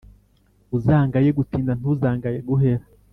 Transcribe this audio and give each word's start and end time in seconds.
uzangaye 0.77 1.29
gutinda 1.37 1.71
ntuzangaye 1.79 2.39
guhera 2.47 2.85